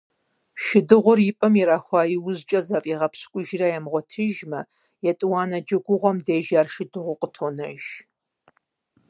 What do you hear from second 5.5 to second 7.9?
джэгугъуэм деж ар шыдыгъуу къытонэж.